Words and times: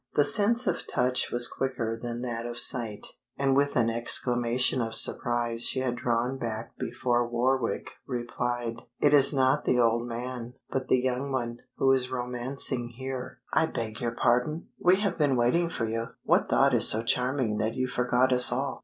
The 0.15 0.23
sense 0.25 0.65
of 0.65 0.87
touch 0.87 1.29
was 1.31 1.47
quicker 1.47 1.95
than 1.95 2.23
that 2.23 2.47
of 2.47 2.57
sight, 2.57 3.05
and 3.37 3.55
with 3.55 3.75
an 3.75 3.91
exclamation 3.91 4.81
of 4.81 4.95
surprise 4.95 5.67
she 5.67 5.81
had 5.81 5.95
drawn 5.97 6.39
back 6.39 6.75
before 6.79 7.29
Warwick 7.29 7.91
replied 8.07 8.81
"It 8.99 9.13
is 9.13 9.31
not 9.31 9.65
the 9.65 9.79
old 9.79 10.07
man, 10.07 10.55
but 10.71 10.87
the 10.87 10.97
young 10.97 11.31
one, 11.31 11.59
who 11.77 11.91
is 11.91 12.09
romancing 12.09 12.87
here." 12.87 13.41
"I 13.53 13.67
beg 13.67 14.01
your 14.01 14.15
pardon! 14.15 14.69
We 14.79 14.95
have 14.95 15.19
been 15.19 15.35
waiting 15.37 15.69
for 15.69 15.85
you; 15.87 16.07
what 16.23 16.49
thought 16.49 16.73
is 16.73 16.87
so 16.87 17.03
charming 17.03 17.59
that 17.59 17.75
you 17.75 17.87
forgot 17.87 18.33
us 18.33 18.51
all?" 18.51 18.79